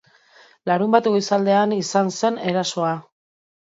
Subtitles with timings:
[0.69, 3.01] Larunbat goizaldean izan zen erasoa.